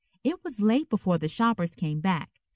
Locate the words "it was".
0.23-0.61